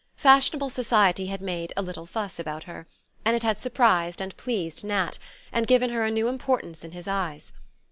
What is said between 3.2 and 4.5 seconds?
and it had surprised and